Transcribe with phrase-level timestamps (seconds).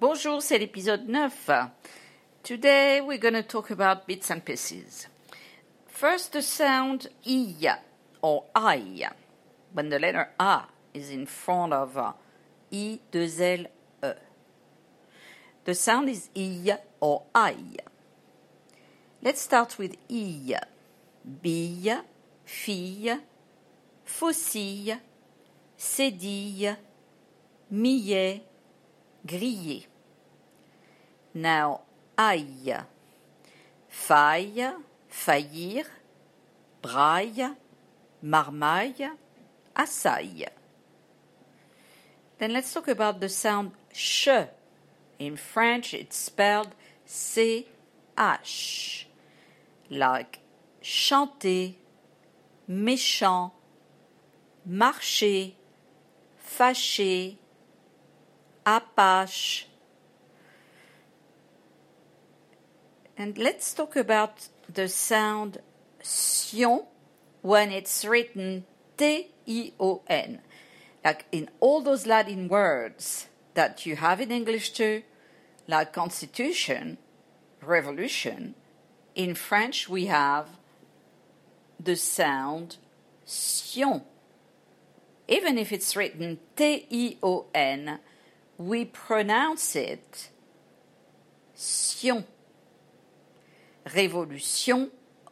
[0.00, 1.50] Bonjour, c'est l'épisode 9.
[2.44, 5.08] Today we're going to talk about bits and pieces.
[5.88, 7.74] First, the sound I
[8.22, 9.08] or I,
[9.72, 12.12] when the letter A is in front of uh,
[12.72, 13.66] I, deux L,
[14.04, 14.12] E.
[15.64, 17.56] The sound is I or I.
[19.20, 20.60] Let's start with I.
[21.24, 22.04] Bille,
[22.44, 23.18] fille,
[24.04, 24.96] faucille,
[25.76, 26.76] cédille,
[27.72, 28.47] millet,
[29.28, 29.86] grillé.
[31.34, 31.82] Now,
[32.16, 32.84] aille,
[33.88, 34.72] faille,
[35.08, 35.84] faillir,
[36.82, 37.54] braille,
[38.22, 39.10] marmaille,
[39.76, 40.48] assaille.
[42.38, 44.28] Then let's talk about the sound sh.
[45.18, 47.66] In French, it's spelled C
[48.18, 49.08] H,
[49.90, 50.40] like
[50.80, 51.74] chanter,
[52.68, 53.52] méchant,
[54.64, 55.54] marcher,
[56.38, 57.36] fâché,
[58.76, 59.66] apache.
[63.16, 65.58] And let's talk about the sound
[66.02, 66.82] sion
[67.42, 68.64] when it's written
[68.96, 70.40] T I O N.
[71.04, 75.02] Like in all those Latin words that you have in English too,
[75.66, 76.98] like constitution,
[77.62, 78.54] revolution,
[79.14, 80.46] in French we have
[81.80, 82.76] the sound
[83.26, 84.02] sion.
[85.26, 87.98] Even if it's written T I O N,
[88.58, 90.30] we pronounce it
[91.54, 92.24] sion.
[93.86, 94.90] Révolution,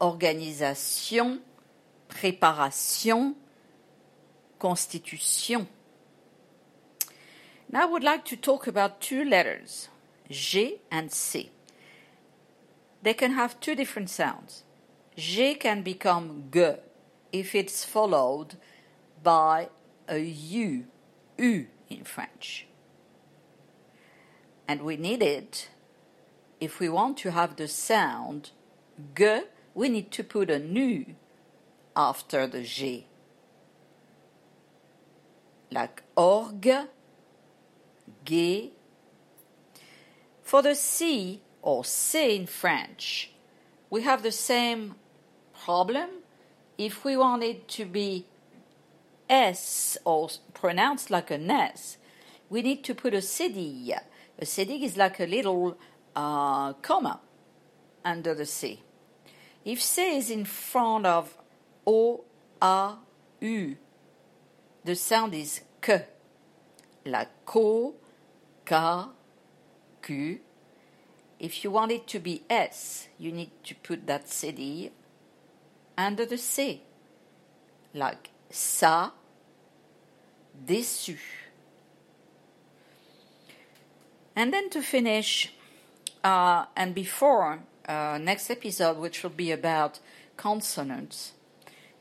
[0.00, 1.40] organisation,
[2.08, 3.34] préparation,
[4.58, 5.66] constitution.
[7.70, 9.88] Now I would like to talk about two letters,
[10.30, 11.50] G and C.
[13.02, 14.62] They can have two different sounds.
[15.16, 16.72] G can become G
[17.32, 18.54] if it's followed
[19.22, 19.68] by
[20.08, 20.86] a U,
[21.36, 22.67] U in French.
[24.68, 25.70] And we need it
[26.60, 28.50] if we want to have the sound
[29.16, 29.40] G,
[29.74, 31.04] we need to put a nu
[31.96, 33.06] after the G.
[35.70, 36.88] Like orgue,
[38.24, 38.72] G.
[40.42, 43.30] For the C or C in French,
[43.90, 44.94] we have the same
[45.64, 46.08] problem.
[46.76, 48.26] If we want it to be
[49.28, 51.98] S or pronounced like an S,
[52.48, 54.00] we need to put a cédille.
[54.40, 55.76] A cédille is like a little
[56.14, 57.20] uh, comma
[58.04, 58.82] under the C.
[59.64, 61.36] If C is in front of
[61.86, 62.24] O,
[62.62, 62.94] A,
[63.40, 63.76] U,
[64.84, 66.04] the sound is K,
[67.04, 67.94] like ko,
[68.64, 69.10] ka,
[70.00, 70.38] ku.
[71.40, 74.90] If you want it to be S, you need to put that cédille
[75.96, 76.82] under the C,
[77.92, 79.10] like sa,
[80.64, 81.18] déçu.
[84.38, 85.52] And then to finish,
[86.22, 89.98] uh, and before uh, next episode, which will be about
[90.36, 91.32] consonants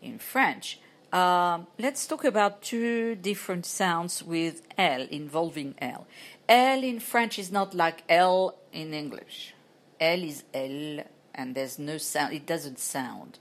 [0.03, 0.79] in French,
[1.11, 6.05] uh, let's talk about two different sounds with L, involving L.
[6.47, 9.55] L in French is not like L in English.
[9.99, 10.99] L is L,
[11.33, 13.39] and there's no sound, it doesn't sound.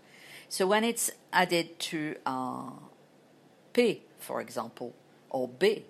[0.49, 2.71] So when it's added to uh,
[3.75, 4.95] P, for example,
[5.29, 5.85] or B,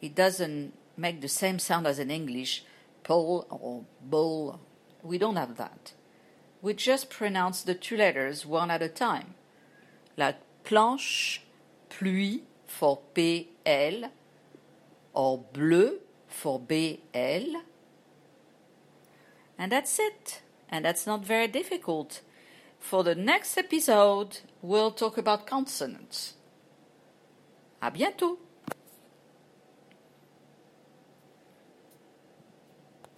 [0.00, 2.64] it doesn't make the same sound as in English,
[3.02, 4.60] pole or bull.
[5.02, 5.92] We don't have that.
[6.62, 9.34] We just pronounce the two letters one at a time,
[10.16, 11.40] like planche,
[11.90, 14.10] pluie for PL,
[15.12, 17.56] or bleu for BL.
[19.58, 20.42] And that's it.
[20.68, 22.22] And that's not very difficult.
[22.80, 26.34] For the next episode, we'll talk about consonants.
[27.80, 28.38] À bientôt!